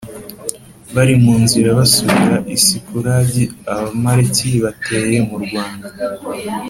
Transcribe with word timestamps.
bari 0.95 1.13
mu 1.23 1.33
nzira 1.43 1.69
basubira 1.79 2.37
i 2.55 2.57
Sikulagi 2.63 3.43
Abamaleki 3.71 4.49
bateye 4.63 5.17
murwanda 5.29 5.87